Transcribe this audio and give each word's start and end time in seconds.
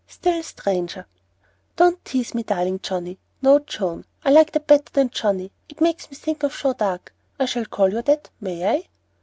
"Still 0.07 0.41
stranger." 0.41 1.05
"Don't 1.75 2.03
tease 2.03 2.33
me, 2.33 2.41
darling 2.41 2.79
Johnnie, 2.81 3.19
no, 3.43 3.59
Joan; 3.59 4.03
I 4.25 4.31
like 4.31 4.51
that 4.53 4.65
better 4.65 4.91
than 4.91 5.11
Johnnie. 5.11 5.51
It 5.69 5.79
makes 5.79 6.09
me 6.09 6.17
think 6.17 6.41
of 6.41 6.57
Joan 6.57 6.73
d'Arc. 6.79 7.13
I 7.37 7.45
shall 7.45 7.65
call 7.65 7.93
you 7.93 8.01
that, 8.01 8.31
may 8.39 8.67
I?" 8.67 8.87